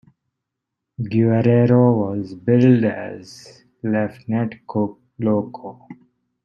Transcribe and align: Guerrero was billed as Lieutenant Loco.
Guerrero 0.99 1.93
was 1.93 2.33
billed 2.33 2.83
as 2.85 3.61
Lieutenant 3.83 4.55
Loco. 5.19 5.87